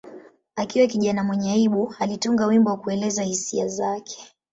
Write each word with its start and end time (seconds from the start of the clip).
Akiwa 0.55 0.87
kijana 0.87 1.23
mwenye 1.23 1.51
aibu, 1.51 1.95
alitunga 1.99 2.45
wimbo 2.45 2.69
wa 2.69 2.77
kuelezea 2.77 3.23
hisia 3.23 3.67
zake. 3.67 4.27